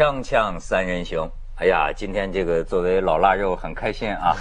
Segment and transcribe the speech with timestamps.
[0.00, 4.34] 锵锵三人行，哎呀，今天这个作为老腊肉很开心啊，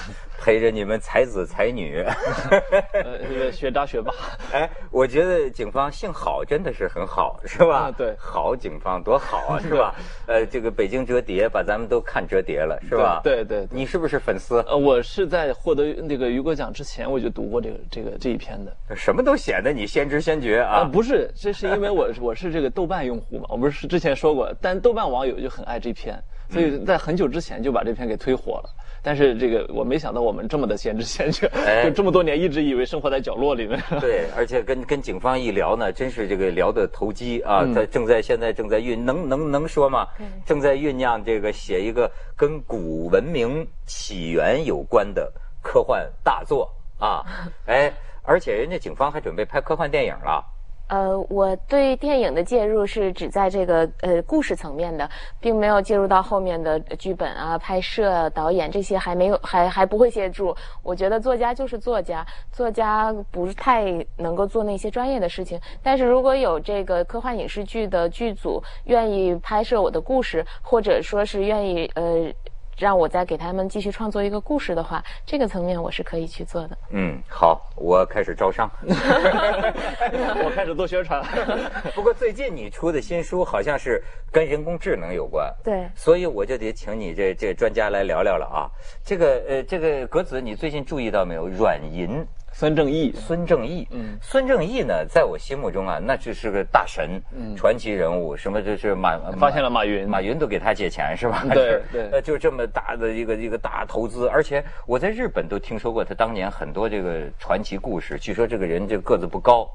[0.50, 2.04] 陪着你们才子才女。
[2.92, 4.12] 呃，这个学渣学霸，
[4.52, 7.78] 哎，我觉得警方姓郝真的是很好，是吧？
[7.78, 9.94] 啊对郝警方多好啊，是吧？
[10.26, 13.22] 呃，这个北京折叠把咱们都看折叠了，是吧？
[13.24, 14.60] 对对对你是不是粉丝？
[14.68, 18.76] 呃，我是在获得那个雨果奖之前我就读过这个这个这一篇的。
[18.95, 20.84] 什么都显得你先知先觉啊，啊！
[20.84, 28.70] 不是，这是因为我我是这个豆瓣用户嘛，我不是之前说过，但豆瓣网友就很爱这篇，所以在很久之前就把这篇给推火了。
[29.02, 33.80] 但是这个我没想到我们这么的先知先觉，哎就这么多年一直以为生活在角落里面。
[34.02, 37.66] 对，而且跟跟警方一聊呢，真是这个聊的投机啊！
[37.73, 40.08] 在正在现在正在酝能能能说吗？
[40.45, 46.70] 正在酝酿这个写一个跟古文明起源有关的科幻大作
[47.00, 47.23] 啊！
[47.67, 47.91] 哎，
[48.23, 50.44] 而且人家警方还准备拍科幻电影了。
[50.90, 55.09] 呃，我对电影的介入是只在这个呃故事层面的，
[55.40, 60.56] 并没有介入到后面的剧本啊、拍摄、导演这些还没有，还还不会介入。
[60.84, 63.86] 我觉得作家就是作家，作家不太
[64.18, 65.59] 能够做那些专业的事情。
[65.84, 72.34] 但是如果有这个科幻影视剧的剧组愿意拍摄我的故事，或者说是愿意呃
[72.80, 76.77] 让我再给他们继续创作一个故事的话，这个层面我是可以去做的。
[76.91, 78.72] 嗯，好，我开始招商。
[78.88, 81.22] 我开始做宣传。
[81.94, 88.72] 不过最近你出的新书好像是跟人工智能有关，对所以我就得请你这这专家来聊聊了啊。
[89.03, 91.50] 这个呃，这个格子，你最近注意到没有？
[91.50, 92.25] 软银
[92.60, 101.42] 孙正义，孙正义，嗯孙正义呢，在我心目中啊，那就是个大神，嗯传奇人物，什么就是马发现了马云马云都给他借钱是吧？
[101.54, 109.66] 对对 呃，就这么大的一个一个大投资，而且我在日本都听说过他当年很多这个传奇故事，据说这个人这个个子不高。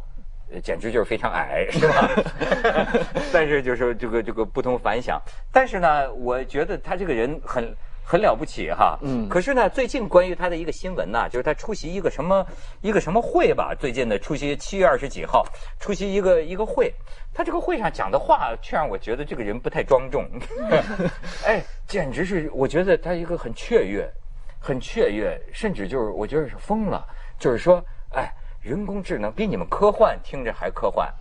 [0.52, 2.10] 呃简直就是非常矮，是吧？
[3.32, 5.18] 但是就是这个这个不同凡响。
[5.50, 8.98] 但是呢，我觉得他这个人很很了不起哈。
[9.02, 12.46] 嗯可是呢，最近关于他的一个新闻呢，就是他出席一个什么
[12.82, 13.74] 一个什么会吧？
[13.74, 15.44] 最近的出席七月二十几号
[15.80, 16.92] 出席一个一个会，
[17.32, 20.28] 他这个会上讲的话，却让我觉得这个人不太庄重。
[21.46, 24.08] 哎，简直是我觉得他一个很雀跃，
[24.60, 27.04] 很雀跃，甚至就是我觉得是疯了，
[27.38, 27.82] 就是说，
[28.12, 31.12] 哎，人工智能比你们科幻听着还科幻。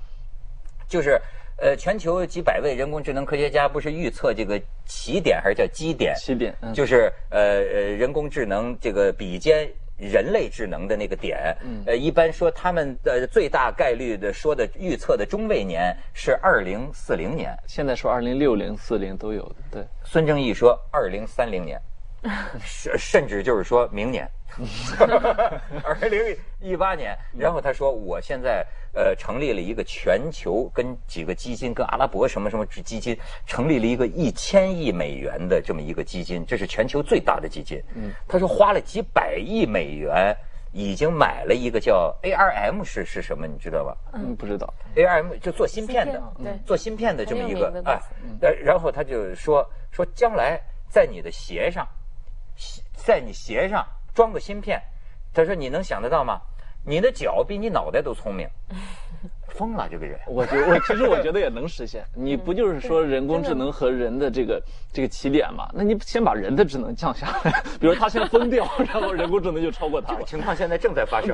[0.85, 1.19] 就是
[1.57, 6.13] 呃，全球几百位人工智能科学家不是预测这个起点还是叫基点？
[6.15, 11.55] 起点嗯就是呃呃人工智能这个比肩人类智能的那个点。
[11.63, 19.83] 嗯呃，一般说他们的最大概率的说的预测的中位年是二零四零年，现在说二零六零、四零都有的，对。
[20.03, 21.79] 孙正义说二零三零年，
[22.63, 24.29] 甚甚至就是说明年，
[25.83, 27.17] 二零一八年。
[27.37, 37.81] 然后他说，我现在呃成立了一个全球跟几个基金，跟阿拉伯什么什么基金成立了一个一千亿美元的这么一个基金，这是全球最大的基金。
[37.95, 40.35] 嗯，他说花了几百亿美元。
[40.75, 43.45] 已经买了一个叫 ARM 是是什么？
[43.45, 43.95] 你知道吧？
[44.13, 44.73] 嗯，不知道。
[44.95, 48.01] ARM 就做芯片的片，对做芯片的这么一个哎，
[48.41, 50.59] 呃然后他就说说将来
[50.89, 51.91] 在你的鞋上，鞋
[52.95, 54.81] 在你鞋上装个芯片，
[55.33, 56.39] 他说你能想得到吗？
[56.85, 58.45] 你的脚比你脑袋都聪明，
[59.55, 60.19] 疯了这个人。
[60.27, 62.03] 我觉我其实我觉得也能实现。
[62.13, 65.69] 你不就是说人工智能和人的这个这个起点嘛？
[65.73, 70.23] 那你先把人的智能降下来， 比如他先疯掉，然后人工智能就超过他了。
[70.23, 71.33] 情况现在正在发生。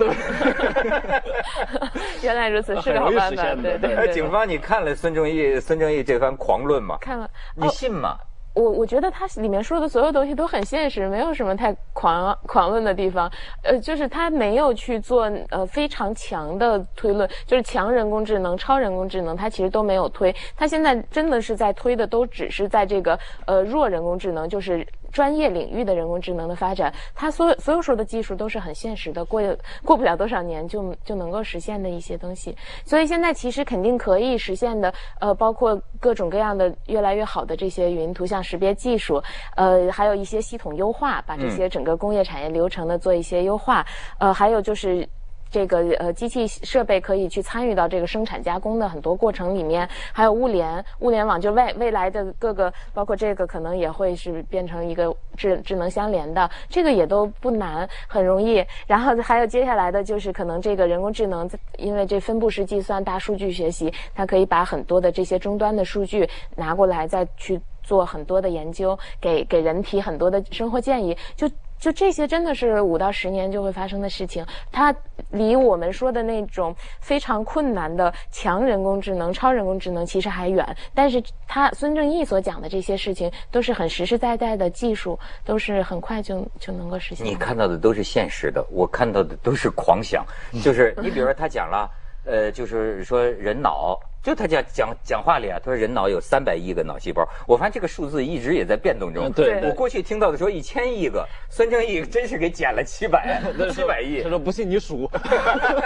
[2.21, 3.29] 原来如此，是个好办法。
[3.29, 4.13] 实现的哎，对对对。
[4.13, 6.95] 警方，你看了孙正义孙正义这番狂论吗？
[7.01, 8.19] 看了，你信吗？
[8.53, 13.31] 我我觉得他里面说的所有东西都很现实，没有什么太狂狂论的地方。
[13.63, 20.35] 呃，就是他没有去做呃非常强的推论，就是强人工智能、超人工智能，他其实都没有推。
[20.55, 24.85] 他现在真的是在推的，都只是在这个呃弱人工智能，就是。
[25.11, 29.41] 专业领域的人工智能的发展，它所有所有说的技术都是很现实的，过
[29.83, 32.55] 过不了多少年就就能够实现的一些东西。
[32.85, 39.21] 所以现在其实肯定可以实现的，呃，包括各种各样的越来越好的这些语音图像识别技术，
[39.55, 43.85] 呃，还有一些系统优化，把这些整个工业产业流程的做一些优化，
[44.19, 45.07] 呃，还有就是。
[45.51, 58.63] 这个呃机器设备可以去参与到这个生产加工的很多过程里面，还有物联物联网，就未未来的各个包括这个可能也会是变成一个智智能相连的，这个也都不难，很容易。
[58.87, 71.49] 然后还有接下来的就是可能这个人工智能，因为这分布式计算、大数据学习，它可以把很多的这些终端的数据拿过来再去做很多的研究，给给人提很多的生活建议，就。
[71.79, 74.93] 就这些真的是五到十年就会发生的事情，它
[75.31, 80.75] 离我们说的那种非常困难的强人工智能、超人工智能其实还远。
[80.93, 87.25] 但是他孙正义所讲的这些事情都是很实实在在的技术，都是很快就就能够实现。
[87.25, 90.25] 你看到的都是现实的，我看到的都是狂想。
[90.61, 91.89] 就是你比如说他讲了，
[92.25, 93.97] 呃，就是说人脑。
[94.21, 99.31] 就他讲讲讲话里啊，他说人脑有三百亿个脑细胞，我发现这个数字一直也在变动中。
[99.31, 104.21] 对，我过去听到的说一千亿个，孙正义真是给减了七百，七百亿。
[104.21, 105.09] 他说不信你数。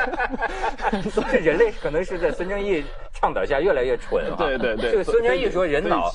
[1.11, 2.83] 所以人类可能是在孙正义
[3.13, 4.35] 倡导下越来越蠢啊。
[4.37, 4.91] 对对对。
[4.91, 6.11] 这个孙正义说人脑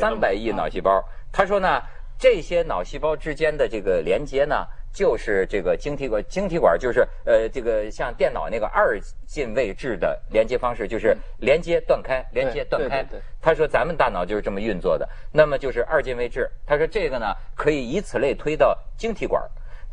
[0.00, 1.82] 三百亿脑细胞，他说呢，
[2.18, 4.66] 这些脑细胞之间的这个连接呢。
[4.92, 13.06] 就是这个晶体管，晶体管就是呃，这个像电脑那个二进位制的连接方式，就是连接断开，连接断开。
[13.40, 16.50] 他说咱们大脑就是这么运作的，那么就是二进位制。
[16.66, 19.40] 他说这个呢，可以以此类推到晶体管。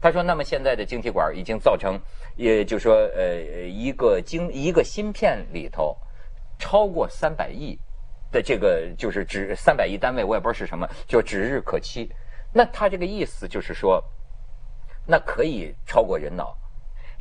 [0.02, 2.00] 他说，那么现在的晶体管已经造成，
[2.36, 5.96] 也就是说，呃，一个晶一个芯片里头
[6.58, 7.78] 超过三百亿
[8.32, 12.10] 的这个就是指三百亿单位，我也不知道是什么，就指日可期。
[12.54, 14.04] 那他这个意思就是说。
[15.06, 16.58] 那可以超过人脑。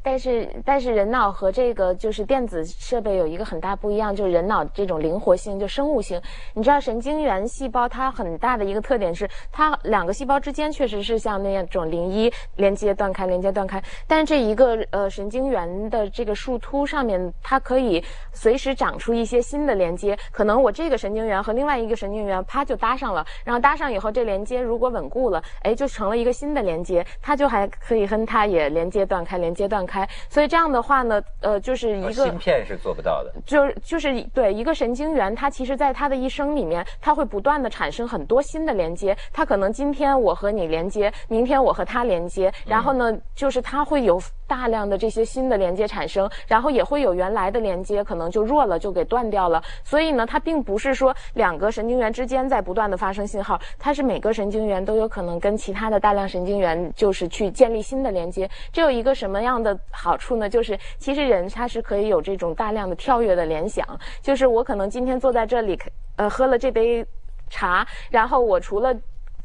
[0.04, 6.20] 但是，但是人脑和这个就是电子设备有一个很大不一样，就是人脑这种灵活性，就生物性。
[6.52, 13.82] 你知道神经元细胞它很大的一个特点是，它两个细胞之间确实是像那样种零一连接断开，连接断开。
[14.06, 18.04] 但是这一个呃神经元的这个树突上面，它可以
[18.34, 20.14] 随时长出一些新的连接。
[20.30, 29.93] 可能我这个神经元和另外一个神经元啪就搭上了，然后搭上以后，这连接如果稳固了，哎，就成了一个新的连接，它就还可以跟它也连接断开，连接断开。
[29.94, 49.62] 开，所以这样的话呢，呃，就是一个芯片是做不到的，就是就是对一个神经元，它其实在它的一生里面，它会不断的产生很多新的连接，它可能今天我和你连接，明天我和它连接，然后呢，就是它会有大量的这些新的连接产生，然后也会有原来的连接可能就弱了，就给断掉了。
[49.82, 58.48] 所以呢，它并不是说两个神经元之间在不断的发生信号，它是每个神经元都有可能跟其他的大量神经元就是去建立新的连接。
[58.72, 59.78] 这有一个什么样的？
[59.90, 63.86] 好处呢，就是其实人他是可以有这种大量的跳跃的联想，
[64.20, 65.78] 就是我可能今天坐在这里，
[66.16, 67.04] 呃，喝了这杯
[67.48, 68.94] 茶，然后我除了。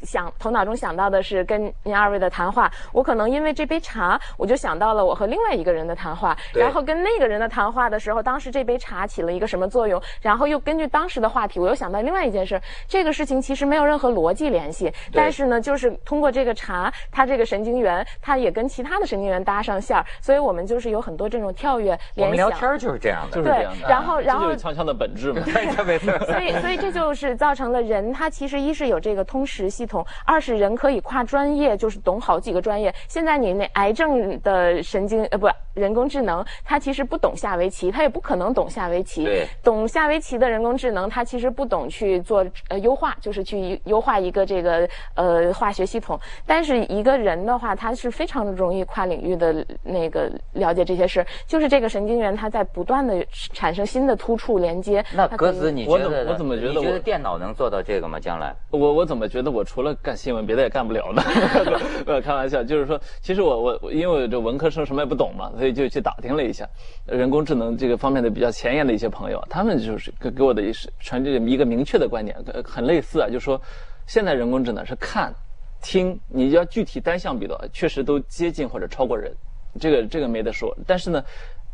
[0.03, 12.59] 想头脑中想到的是跟您二位的谈话，我可能因为这杯茶，我就想到了我和另外一个人的谈话，然后跟那个人的谈话的时候，当时这杯茶起了一个什么作用，然后又根据当时的话题，我又想到另外一件事。
[12.87, 22.25] 这个事情其实没有任何逻辑联系，但是呢，就是通过这个茶，它这个神经元，它也跟其他的神经元搭上线儿，所以我们就是有很多这种跳跃联想。
[22.25, 23.87] 我们聊天就是这样的，就是这样的。
[23.87, 25.41] 然后，然后就是锵锵的本质嘛。
[26.25, 30.69] 所以，所以这就是造成了人他其实一是有这个通识系统，二是人。
[30.79, 32.93] 可以跨专业，就是懂好几个专业。
[33.09, 39.25] 现在你那癌症的神经呃不人工智能，它其实不懂下围棋，它也不可能懂下围棋。
[39.25, 46.17] 对，懂下围棋的人工智能，它其实不懂去做呃优化，就是去优化一个这个呃化学系统。
[46.45, 51.27] 但是一个人的话，他是非常容易跨领域的那个了解这些事儿。
[51.45, 55.03] 就是这个神经元，它在不断的产生新的突触连接。
[55.13, 56.73] 那格子，你觉得我怎么觉得？
[56.73, 58.17] 你觉得电脑能做到这个吗？
[58.17, 58.55] 将来？
[58.71, 60.59] 我我怎么觉得我除了干新闻，别的。
[60.59, 61.23] 也干不了的，
[62.05, 66.67] 呃，开玩笑，就是说，其实我我因为这文科生什么也不懂嘛，所以就去打听了一下，
[67.05, 70.61] 人工智能这个方面的比较前沿的一些朋友，他们就是给给我的
[70.99, 73.61] 传递一个明确的观点，很类似啊，就是说，
[74.05, 75.33] 现在人工智能是看、
[75.81, 79.33] 听，你要具体单项比的，确实都接近或者超过人，
[79.79, 81.23] 这个这个没得说，但是呢，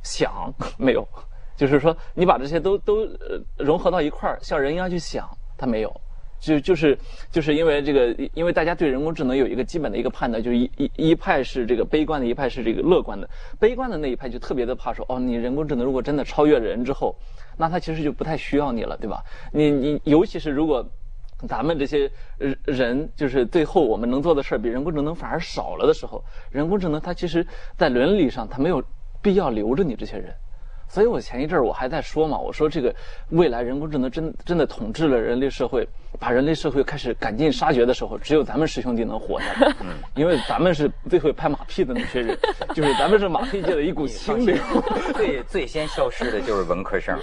[0.04, 1.04] 想没有，
[1.58, 3.08] 就是说你把这些都都
[3.58, 5.92] 融合到一块儿，像人一样去想，它没有。
[6.46, 6.96] 就就是
[7.32, 13.28] 就是因为这个，因为大家对人工智能有一个基本的一个判断，就是一一一派是这个悲观的，一派是这个乐观的。
[13.60, 17.18] 悲观的那一派就特别的怕说，哦，你人工智能如果真的超越人之后，
[17.58, 19.24] 那它其实就不太需要你了，对吧？
[19.52, 20.88] 你你尤其是如果
[21.48, 22.12] 咱们这些
[22.66, 27.44] 人，就是最后我们能做的事儿比人工智能反而少了的时候，人工智能它其实
[27.76, 28.84] 在伦理上它没有
[29.20, 30.32] 必要留着你这些人。
[30.88, 32.94] 所以我前一阵儿我还在说嘛，我说这个
[33.30, 35.88] 未来人工智能真真的统治了人类社会，
[36.20, 39.88] 把人类社会开始赶尽杀绝的时候，只有咱们师兄弟能活下来，嗯。
[40.16, 42.38] 因为咱们是最会拍马屁的那些人，
[42.74, 44.56] 就是咱们是马屁界的一股清流。
[45.14, 47.20] 最最先消失的就是文科生，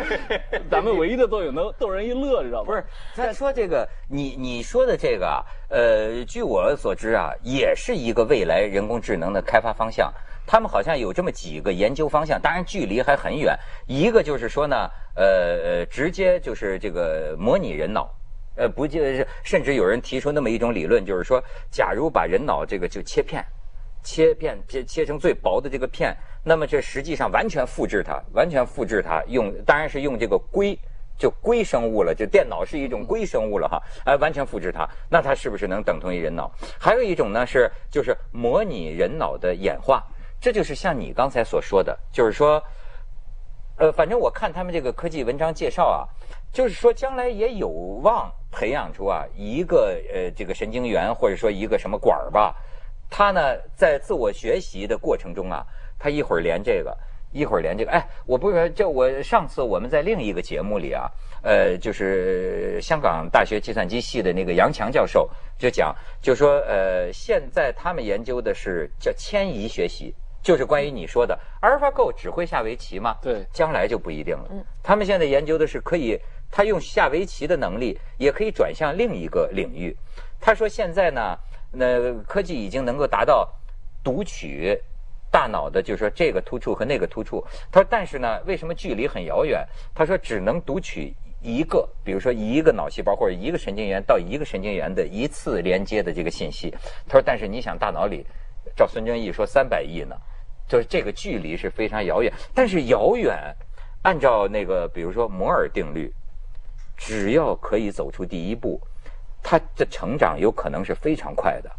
[0.70, 2.84] 咱们唯一的作用能逗人一乐，知道不是，
[3.14, 10.12] 再说这个，你你说的这个啊，呃，据我所知啊，也是一个未来人工智能的开发方向。
[10.46, 13.58] 他们好像有这么几个研究方向，当然距离还很远。
[13.86, 15.24] 一个就是说呢，呃
[15.62, 18.08] 呃，直接就是这个模拟人脑，
[18.56, 23.44] 呃，不就是甚至有人提出那么一种理论，就是说，假如把人脑这个就切片，
[24.02, 30.78] 切片切切成最薄的这个片，那么这实际上完全复制它，完全复制它，用当然是用这个硅。
[31.18, 36.52] 就硅生物了，就电脑是一种硅生物了哈，哎，完全复制它，那它是不是能等同于人脑？
[36.78, 40.04] 还有一种呢是就是模拟人脑的演化，
[40.46, 42.62] 这就是像你刚才所说的，就是说，
[43.78, 46.06] 呃，反正我看他们这个科技文章介绍啊，
[46.52, 52.54] 就是说将来也有望培养出啊一个呃这个神经元或者说一个什么管儿吧，
[53.10, 53.40] 它呢
[53.74, 55.66] 在自我学习的过程中啊，
[55.98, 56.96] 它一会儿连这个。
[57.32, 61.10] 一会儿连这个，哎，我不是就我上次我们在另一个节目里啊，
[61.42, 70.14] 呃，就是香港大学计算机系的那个杨强教授就讲，就说呃，现在他们研究的是叫迁移学习，
[70.46, 73.16] 就是关于你说的阿尔法狗只会下围棋吗？
[73.20, 74.46] 对，将来就不一定了。
[74.52, 76.16] 嗯，他们现在研究的是可以，
[76.52, 79.96] 他用下围棋的能力也可以转向另一个领域。
[80.40, 81.36] 他说现在呢，
[81.72, 83.52] 那科技已经能够达到
[84.04, 84.80] 读取。
[85.28, 87.44] 大脑的，就是说这个突触和那个突触。
[87.70, 89.66] 他说，但是呢，为什么距离很遥远？
[89.92, 91.12] 他说，只能读取
[91.42, 96.70] 一个，比如说一个脑细胞或者一个神经元到一个神经元的一次连接的这个信息。
[97.08, 98.24] 他说，但是你想，大脑里，
[98.76, 100.16] 照孙正义说三百亿呢，
[100.68, 102.32] 就是这个距离是非常遥远。
[102.54, 103.36] 但是遥远，
[104.02, 106.12] 按照那个比如说摩尔定律，
[106.96, 108.80] 只要可以走出第一步，
[109.42, 111.70] 它的成长有可能是非常快的。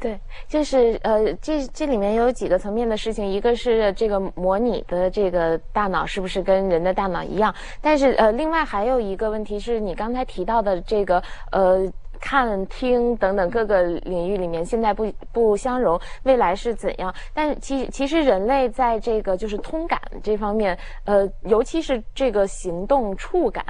[0.00, 11.92] 对，就是呃，这这里面有几个层面的事情，一个是这个模拟的这个大脑是不是跟人的大脑一样，但是呃，另外还有一个问题是你刚才提到的这个呃。
[12.22, 17.12] 看、听等等各个领域里面，现在不不相容，未来是怎样？
[17.34, 23.64] 但其其实人类在这个就是通感这方面，呃，尤其是这个行动触感，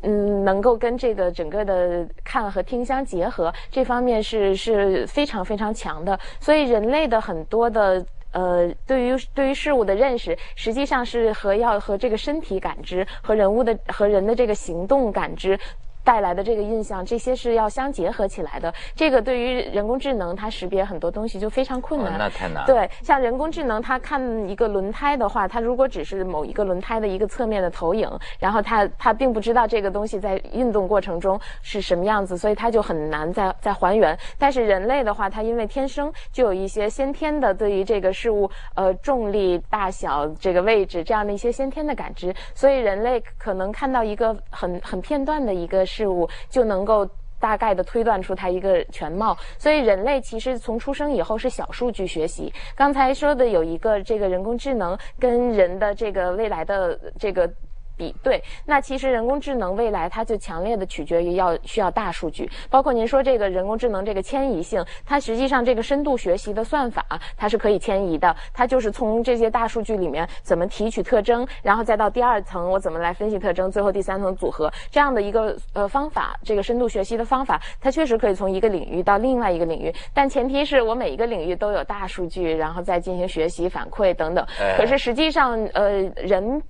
[0.00, 6.18] 嗯，能够跟这个整个的看和听相结合，这方面是是非常非常强的。
[6.40, 15.60] 所以人类的很多的呃，对于对于事物的认识，实际上是和要和这个身体感知和人物的和人的这个行动感知。
[16.04, 18.72] 带来的这个印象，这些是要相结合起来的。
[18.94, 22.16] 这个对于人工智能，它识别很多东西就非常困难。
[22.18, 22.64] 那太难。
[22.64, 34.18] 对，像人工智能，它看一个轮胎的话，它如果只是某一个轮胎的一个侧面的投影，然后它它并不知道这个东西在运动过程中是什么样子，所以它就很难再再还原。
[34.38, 45.84] 但是人类的话，它因为天生就有一些先天的对于这个事物呃重力、大小、这个位置这样的一些先天的感知，所以人类可能看到一个很很片段的一个。
[45.98, 47.08] 事物就能够
[47.40, 52.52] 大概的推断出它一个全貌，所以人类其实从出生以后是小数据学习。
[52.76, 57.50] 刚才说的有一个这个人工智能跟人的这个未来的这个。
[57.98, 67.04] 比对，那其实人工智能未来它就强烈的取决于要需要大数据，包括您说这个人工智能这个迁移性，它实际上这个深度学习的算法
[67.36, 84.46] 它是可以迁移的，它就是从这些大数据里面怎么提取特征，然后再到第二层我怎么来分析特征，最后第三层组合这样的一个呃方法，这个深度学习的方法，它确实可以从一个领域到另外一个领域，但前提是我每一个领域都有大数据，然后再进行学习反馈等等。
[84.76, 86.62] 可是实际上呃人。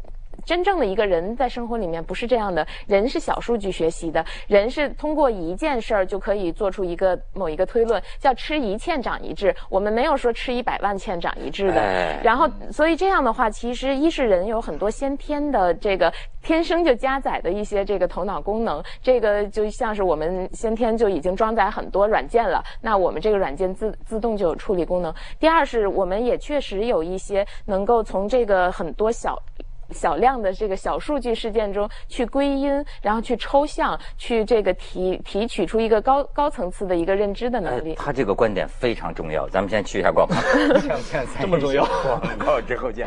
[0.49, 9.55] 真正的一个人在生活里面不是这样的，人是小数据学习的，人是通过一件事儿就可以做出一个某一个推论，叫吃一堑长一智。
[9.69, 12.19] 我们没有说吃一百万堑长一智的。
[12.23, 25.13] 然后，所以这样的话，其实一是人有很多先天的这个天生就加载的一些这个头脑功能，这个就像是我们先天就已经装载很多软件了，那我们这个软件自自动就有处理功能。
[25.39, 29.39] 第二是我们也确实有一些能够从这个很多小。
[29.91, 37.95] 小量的这个小数据事件中去归因，然后去抽象，去这个提提取出一个高高层次的一个认知的能力。
[37.95, 40.35] 他这个观点非常重要，咱们先去一下广告。
[41.41, 41.85] 这么重要？
[41.85, 43.07] 广告之后见。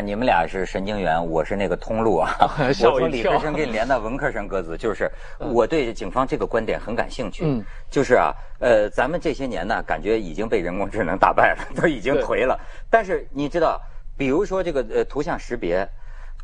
[0.00, 2.30] 看你们俩是神经元，我是那个通路啊。
[2.58, 7.44] 我从理科生给你连到文科生鸽子，就是我对警方这个观点很感兴趣。
[7.44, 12.58] 嗯，就是啊，呃，咱们这些年呢，感觉已经被人工智能打败了， 都已经颓了。
[12.88, 13.78] 但是你知道，
[14.16, 15.86] 比如说这个呃图像识别，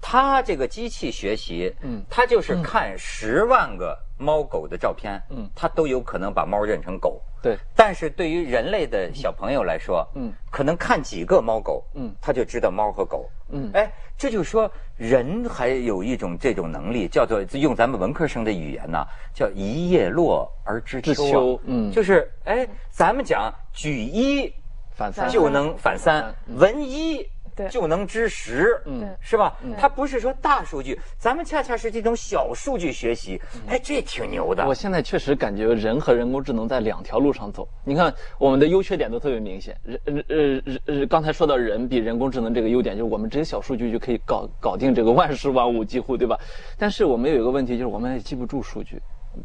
[0.02, 7.22] 它这个机器学习，嗯，它就是看十万个猫狗的照片，嗯，它都有可能把猫认成狗。
[7.46, 13.88] 对，但是对于人类的小朋友来说，嗯，可能看几个猫狗，嗯，他就知道猫和狗，嗯，哎，
[14.18, 18.98] 这就是说人还有一种这种能力，叫做用咱们文科生的语言呢，
[19.32, 24.52] 叫一叶落而知秋，嗯，就是哎，咱们讲举一
[24.90, 25.30] 反三。
[25.30, 27.24] 就能反三，闻一。
[27.70, 29.56] 就能知十，嗯，是吧？
[29.78, 34.66] 它不是说大数据，咱们恰恰是这种小数据学习，哎，这挺牛的。
[34.66, 37.66] 我现在确实感觉人和人工智能在两条路上走。
[37.84, 39.76] 你看，我们的优缺点都特别明显。
[39.82, 46.38] 人，呃，呃，刚才说到人比人工智能这个优点，就是我们这些小数据就可以搞搞定这个万事万物，几乎对吧？
[46.78, 49.00] 但是我们有一个问题，就是我们也记不住数据。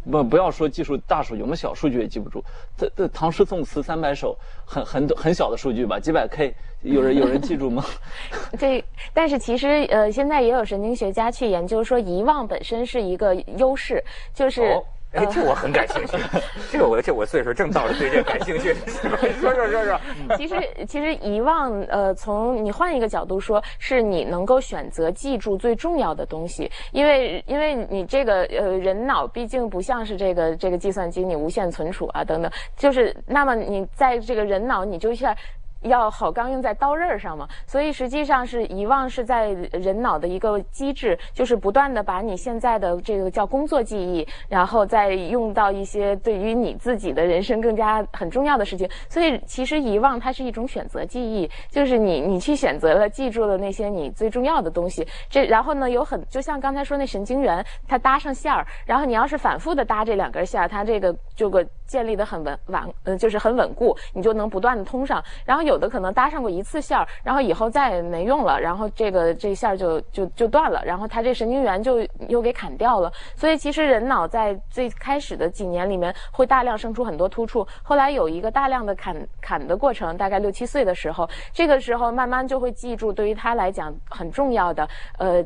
[0.09, 2.43] 不，不要说技术大数据，我们小数据也记不住。
[2.77, 7.83] 这这唐诗宋词三百首，很很很小的数据吧，几百 K，有人有人记住吗？
[8.57, 8.83] 这，
[9.13, 14.81] 但是其实呃，现在也有神经学家去研究说，遗忘本身是一个优势，就是。
[15.13, 16.17] 哎，这我很感兴趣，
[16.71, 18.73] 这我这我岁数正到了对这感兴趣。
[19.39, 19.99] 说说说说。
[20.37, 20.55] 其实
[20.87, 35.35] 其实遗忘，呃，从你换一个角度说，是你能够选择记住最重要的东西，因为因为你这个呃人脑毕竟不像是这个这个计算机，你无限存储啊等等，就是那么你在这个人脑，你就像。
[35.81, 48.89] 要好钢用在刀刃上嘛，所以实际上是遗忘是在人脑的一个机制，就是不断的把你现在的这个叫工作记忆，然后再用到一些对于你自己的人生更加很重要的事情。
[49.09, 55.07] 所以其实遗忘它是一种选择记忆，就是你你去选择了记住了那些你最重要的东西。
[55.29, 65.71] 这然后呢有很就像刚才说那神经元，它搭上线儿，然后你要是反复的搭这两根线儿，它这个就个建立的很稳完，呃就是很稳固，你就能不断的通上，然后有。
[65.71, 73.09] 有的可能搭上过一次线儿，然后以后再也没用了，然后这个这线儿就就就断了，然后它这神经元就又给砍掉了。
[73.37, 84.85] 所以其实人脑在最开始的几年里面会大量生出很多突触，后来有一个大量的砍砍的过程，大概六七岁的时候，这个时候慢慢就会记住对于他来讲很重要的
[85.19, 85.41] 呃。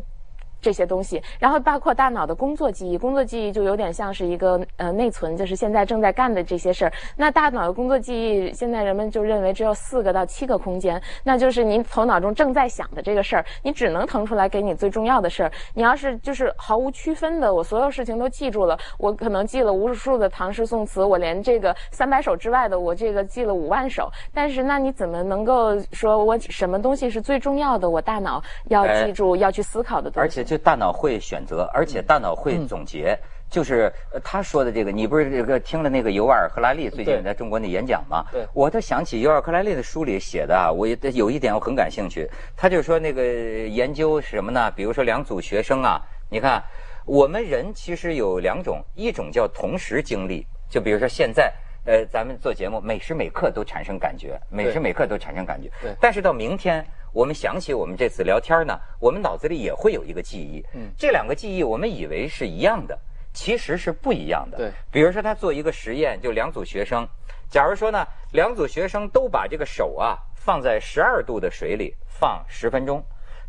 [0.66, 6.94] 这些东西，然后包括大脑的工作记忆，工作记忆就有点像是一个呃内存，就是现在正在干的这些事儿。
[7.16, 15.52] 那大脑的工作记忆，现在人们就认为只有四个到七个空间，那就是您头脑中正在想的这个事儿，你只能腾出来给你最重要的事儿。
[15.76, 24.10] 你要是就是毫无区分的，我所有事情都记住了，我可能记了无数的唐诗宋词，我连这个三百首之外的，我这个记了五万首。
[24.34, 27.88] 但是那你怎么能够说我什么东西是最重要的？
[27.88, 30.20] 我大脑要记住，要去思考的东西。
[30.20, 33.18] 而且就大脑会选择，而且大脑会总结。
[33.48, 38.26] 就是他说的这个，你不是这个听了那个尤瓦尔·赫拉利最近在中国那演讲吗？
[38.32, 42.28] 对，我都想起尤瓦尔·赫拉利的书里写的啊，我有一点我很感兴趣。
[42.58, 44.72] 他就说那个研究什么呢？
[44.72, 46.62] 比如说两组学生啊，你看
[47.06, 51.54] 我们人其实有两种，一种叫同时经历，就比如说现在
[51.86, 55.70] 呃咱们做节目，每时每刻都产生感觉，每时每刻都产生感觉。
[55.84, 56.84] 对，但是到明天。
[57.16, 60.62] 我们想起我们这次聊天呢，我们脑子里也会有一个记忆。
[60.74, 63.00] 嗯，这两个记忆我们以为是一样的，
[63.32, 64.58] 其实是不一样的。
[64.58, 67.08] 对，比如说他做一个实验，就两组学生，
[67.50, 73.02] 假如说呢，两组学生都把这个手啊放在十二度的水里放十分钟，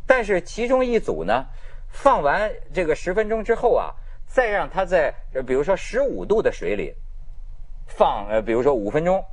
[0.07, 1.45] 但是其中一组呢，
[1.89, 3.93] 放完这个十分钟之后啊，
[4.29, 5.13] 再让他在
[5.45, 6.95] 比如说十五度的水里
[7.89, 9.25] 放呃，比如说五分钟，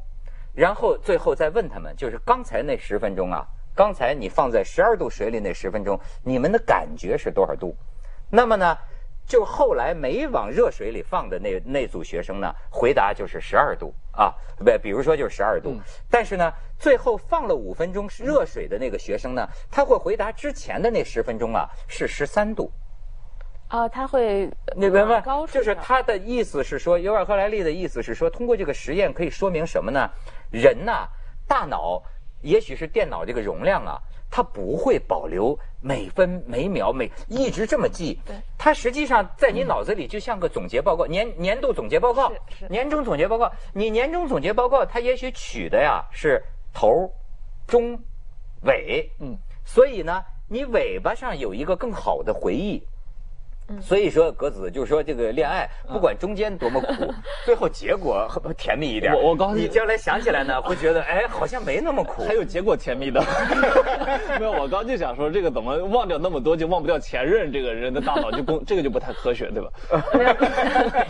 [0.55, 3.45] 然后最后再问他们，就是刚才那十分钟啊。
[3.75, 7.75] 刚才你放在十二度水里那十分钟，你们的感觉是多少度？
[8.29, 8.77] 那么呢，
[9.25, 15.79] 就后来没往热水里放的那那组学生呢，回答就是十二度啊，不，比如说就是十二度。
[16.09, 22.71] 但是呢，最后放了五分钟热水的那个学生呢，他会回答之前的那十分钟啊是十三度。
[23.69, 25.23] 啊，他会你明白？
[25.51, 30.07] 就是他的意思是说，尤尔赫莱利的意思是说，通过这个实验可以说明什么呢？
[30.51, 31.07] 人呐，
[31.47, 32.03] 大脑。
[32.43, 33.97] 也许是电脑这个容量啊，
[34.29, 38.19] 它不会保留每分每秒每一直这么记。
[38.25, 42.31] 对，它实际上在你脑子里就像个总结报告，年年度总结报告，
[42.69, 43.51] 年终总结报告。
[43.73, 47.09] 你年终总结报告，它也许取的呀是头、
[47.65, 47.99] 中、
[48.63, 49.09] 尾。
[49.19, 52.83] 嗯，所以呢，你尾巴上有一个更好的回忆。
[53.81, 57.13] 所以说，格子就是说，这个恋爱不管中间多么苦，
[57.45, 59.13] 最后结果 甜蜜一点。
[59.13, 62.23] 我我告诉你，你将来想起来呢， 会觉得哎，好像没那么苦。
[62.23, 63.23] 还有结果甜蜜的。
[64.39, 67.51] 没有，我刚就想说，这个怎么忘掉那么多就忘不掉前任？
[67.51, 69.69] 这个人的大脑就工，这个就不太科学，对吧？
[70.13, 70.35] 没有。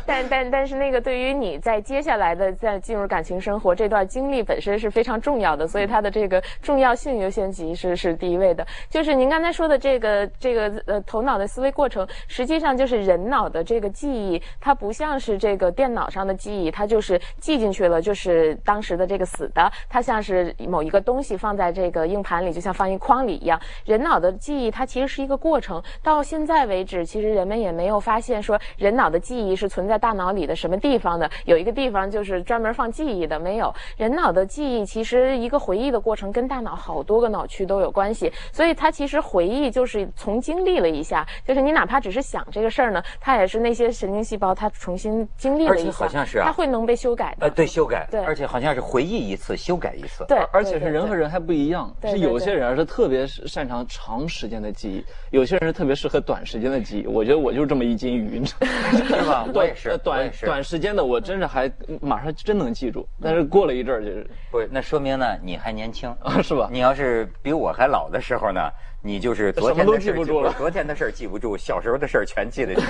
[0.06, 8.66] 但但但是那个对于你在接下来的在进入感情生活这段经历本身是非常重要的，所以它的这个重要性优先级是是第一位的。
[8.90, 12.08] 就是您刚才说的这个这个呃头脑的思维过程，
[12.44, 23.58] 实际上就是人脑的这个记忆，它不像是这个电脑上的记忆，它就是记进去了，就是当时的这个死的，它像是某一个东西放在这个硬盘里，就像放一筐里一样。
[23.86, 33.74] 人脑的记忆它其实是一个过程，到现在为止，其实人们也没有发现说人脑的记忆是存在大脑里的什么地方的，有一个地方就是专门放记忆的，没有。
[33.96, 47.46] 人脑的记忆其实一个回忆的过程跟大脑好多个脑区都有关系，所以它其实回忆就是从经历了一下，就是你哪怕只是想这个事儿呢，它也是那些神经细胞它重新经历了一下，好像是啊，它会能被修改的。
[47.46, 50.26] 呃，对，修改，对，而且好像是回忆一次，修改一次。
[50.28, 57.06] 对，而且是人和人还不一样，是有些人是特别擅长长时间的记忆，有些人是特别适合短时间的记忆。
[57.06, 59.46] 我觉得我就是这么一斤鱼， 是吧？
[59.54, 66.68] 我也是，短短时间的我真是还马上真能记住，但是过了一阵儿就是不是，那说明呢你还年轻，是吧？
[66.72, 68.60] 你要是比我还老的时候呢？
[69.06, 72.86] 你就是 昨天的事记不住了，昨天的事记不住，小时候的事全记得清。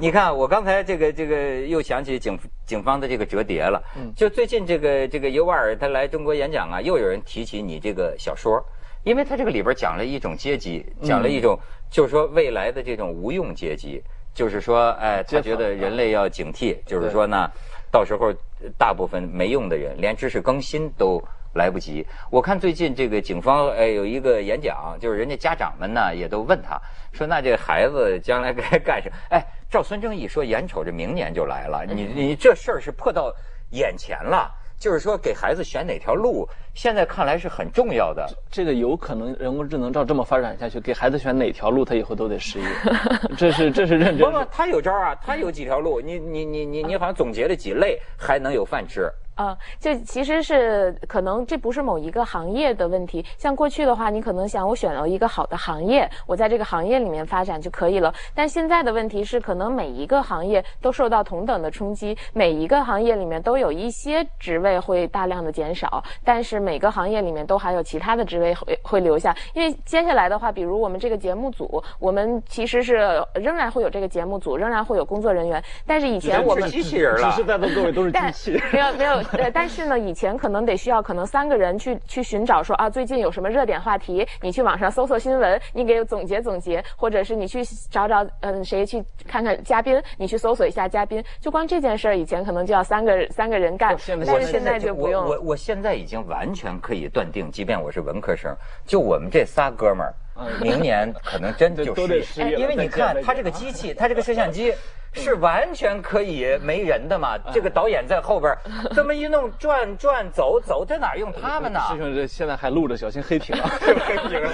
[0.00, 3.80] 你看，我刚才这个这个又想起警警方的这个折叠了。
[3.96, 8.60] 嗯，就最近这个这个尤瓦尔他来中国演讲啊，又有人提起你这个小说，
[9.04, 11.58] 因为他这个里边讲了一种阶级，讲了一种
[11.90, 14.02] 就是说未来的这种无用阶级，
[14.34, 17.50] 就是说，哎，他觉得人类要警惕，就是说呢，
[17.90, 18.32] 到时候
[18.76, 21.22] 大部分没用的人，连知识更新都。
[21.54, 22.06] 来不及。
[22.30, 26.78] 我看最近这个警方哎有一个演讲，就是人家家长们呢也都问他
[27.10, 33.32] 说：“那这孩子将来该干什么？”哎，赵孙正义说：“眼瞅着明年就来了，你你这事儿是迫到
[33.70, 34.48] 眼前了。
[34.78, 38.26] 就是说给孩子选哪条路，现在看来是很重要的。
[38.50, 42.66] 这个有可能人工智能照这么发展下去，给孩子选哪条路，他以后都得失业。
[43.36, 44.30] 这是这是认真。
[44.30, 46.00] 不不，他有招啊，他有几条路。
[46.00, 49.10] 你你你你你好像总结了几类，还能有饭吃。
[49.38, 53.24] 啊，就其实是可能这不是某一个行业的问题。
[53.36, 58.12] 像过去的话，你可能想我选了一个好的行业，我在这个行业里面发展就可以了。
[58.34, 69.32] 但现在的问题是，可能每一个行业都受到同等的冲击，每一个行业里面都有一些职位会大量的减少，但是每个行业里面都还有其他的职位会会留下。
[69.54, 75.62] 因为接下来的话，比如我们这个节目组，我们其实是仍然会有这个节目组，仍然会有工作人员。
[75.86, 79.27] 但是以前我们机器人了，实实在座各位都是机器，没有没有。
[79.36, 95.24] 对，但是呢，以前可能得需要可能三个人去去寻找说啊，最近有什么热点话题，你去网上搜索新闻，你给总结总结，或者是你去找找嗯谁去看看嘉宾，你去搜索一下嘉宾，就光这件事儿，以前可能就要三个三个人干，但是现在就不用。
[95.26, 98.54] 我我现在已经完全可以断定，即便我是文科生，
[98.86, 100.14] 就我们这仨哥们儿，
[100.60, 104.72] 明年可能真就失业，因为你看他这个机器，他这个摄像机。
[105.14, 107.36] 是完全可以没人的嘛？
[107.50, 108.54] 这个导演在后边
[108.94, 111.80] 这么一弄，转转走走，在哪用他们呢？
[111.88, 113.70] 师兄，这现在还录着，小心黑屏啊！
[113.80, 114.46] 黑屏。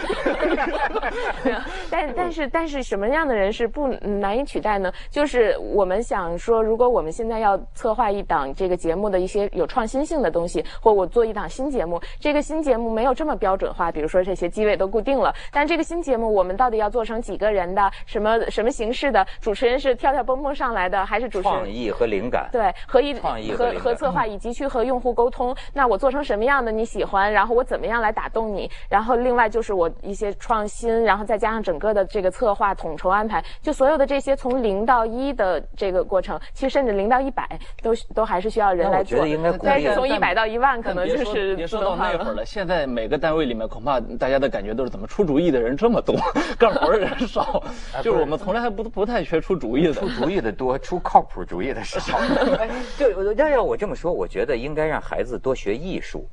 [1.90, 4.90] 但但是但是什么样的人是不难以取代呢？
[5.10, 19.26] 就是我们想说，如果我们现在要策划一档这个节目的一些有创新性的东西，或我做一档新节目，这个新节目没有这么标准化，比如说这些机位都固定了，但这个新节目我们到底要做成几个人的，什么什么形式的？
[19.42, 20.54] 主持人是跳跳蹦蹦。
[20.54, 25.52] 上来的还是主持人创意和灵感，对，和一创意和和策划，以及去和用户沟通。
[25.72, 27.32] 那我做成什么样的你喜欢？
[27.32, 28.70] 然后我怎么样来打动你？
[28.88, 37.48] 然后另外就是我一些创新，然后再加上整个的这个策划统筹安排，就所有的这些从零到一的这个过程，其实甚至零到一百
[37.82, 39.26] 都都还是需要人来做。
[39.60, 42.44] 但是从一百到一万，可能就是别说到那会儿了。
[42.44, 46.14] 现在每个单位里面，恐怕大家的感觉都是怎么出主意的人这么多，
[46.58, 47.64] 干活的人少。
[48.04, 50.34] 就是我们从来还不不太缺出主意的，出主意。
[50.44, 52.20] 的多出靠谱主意的少，
[52.98, 56.28] 就，要要我这么说，我觉得应该让孩子多学艺术，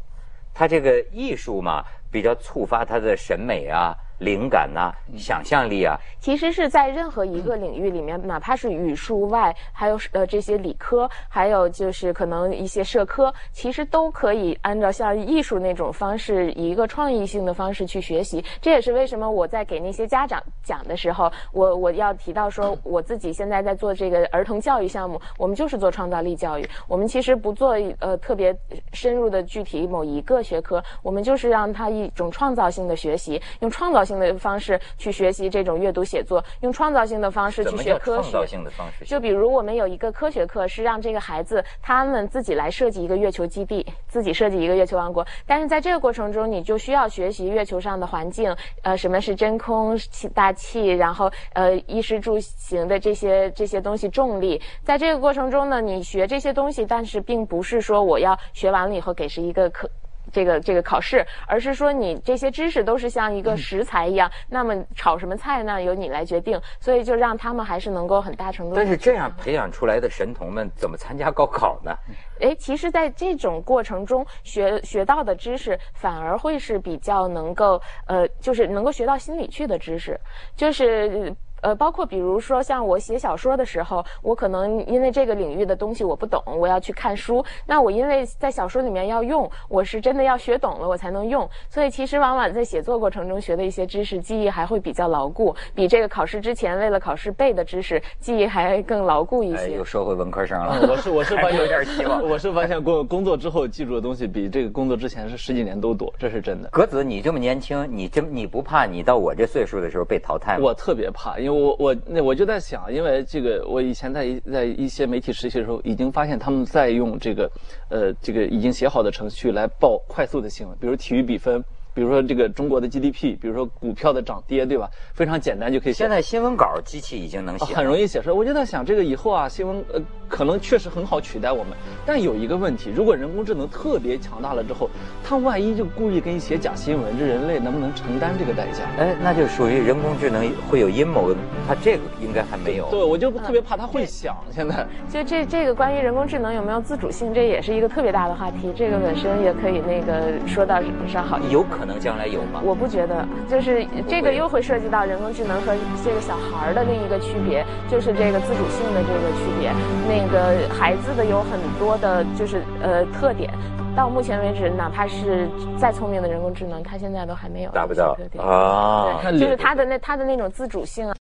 [0.54, 5.97] 他这个艺术嘛，比较触发他的审美啊，灵感呐、想象力啊。
[6.19, 18.43] 其实是在任何一个领域里面，哪怕是语数外，还有呃这些理科，还有就是可能一些社科，其实都可以按照像艺术那种方式，以一个创意性的方式去学习。
[18.62, 28.55] 这也是为什么我在给那些家长讲的时候，我我要提到说，我自己现在在做这个儿童教育项目，我们就是做创造力教育，我们其实不做呃特别
[28.93, 38.45] 深入的具体某一个学科，我们就是让他一种创造性的学习，用创造性的方式去学习这种阅读写作，用创造性的方式去学科学创造。
[38.45, 39.06] 性的方式？
[39.06, 45.26] 就比如我们有一个科学课，是让这个孩子他们自己来设计一个月球基地，自己设计一个月球王国。
[45.45, 54.62] 但是在这个过程中，你就需要学习月球上的环境，呃，什么是真空气、大气，然后呃衣食住行的这些这些东西，重力。
[54.84, 59.89] 在这个过程中呢，你学这些东西，但是并不是说我要学完了以后给是一个课。
[60.32, 65.82] 这个这个考试，而是说你这些知识都是像一个食材一样，那么炒什么菜呢？
[65.82, 68.76] 由你来决定，所以就让他们还是能够很大程度。
[68.76, 71.96] 但是这样培养出来的神童们怎么参加高考呢？
[72.39, 80.20] 哎，其实，在这种过程中学学到的知识，反而会是比较能够，呃，就是能够学到心里去的知识，
[80.56, 81.36] 就是。
[81.62, 87.43] 呃，包括比如说像我写小说的时候，我可能因为这个领域的东西我不懂，我要去看书。
[87.65, 91.47] 那我因为在小说里面要用，我是真的要学懂了我才能用。
[91.69, 99.84] 所以其实往往在写作过程中学的一些知识，记忆还会比较牢固，比这个考试之前为了考试背的知识，记忆还更牢固一哎，些又。
[99.84, 100.88] 说回文科生了。
[100.89, 106.69] 我是我是发现有点希望我是发现工工作之后记住的东西比这个工作之前是十几年都多，这是真的。
[106.69, 110.63] 格子，你这么年轻，你真你不怕你到我这岁数的时候被淘汰吗？
[110.63, 117.51] 我特别怕，因为我我那我就在想，因为这个我以前在在一些媒体实习的时候，已经发现他们在用这个
[117.89, 124.89] 呃这个已经写好的程序来报快速的新闻，比如体育比分，比如说这个中国的 GDP，比如说股票的涨跌，对吧？
[125.13, 126.10] 非常简单就可以写现。
[126.10, 128.36] 在新闻稿机器已经能写了，很容易写出来。
[128.36, 131.73] 我就在想，这个以后啊，新闻呃可能确实很好取代我们，
[132.06, 134.89] 但有一个问题，如果人工智能特别强大了之后，
[135.23, 138.86] 它万一就故意给你写假新闻，这人类能不能承担这个代价？
[138.97, 141.36] 哎，那就属于人工智能会有阴谋，
[141.67, 142.89] 它这个应该还没有。
[142.89, 144.36] 对，我就特别怕它会想。
[144.49, 148.71] 现在就这这个关于人工智能有没有自主性，这也是一个特别大的话题。
[148.75, 151.38] 这个本身也可以那个说到上好。
[151.49, 152.62] 有可能将来有吗？
[152.63, 159.72] 我不觉得，就是这个又会涉及到人工智能和这个小孩儿的另一个区别，就是这个自主性的这个区别。
[160.08, 163.52] 那个孩子的有很多的，就是呃特点。
[163.94, 168.15] 到目前为止，哪怕是再聪明的人工智能，它现在都还没有达不到。
[168.38, 169.20] 啊。
[169.34, 171.15] 就是它的那它的那种自主性啊。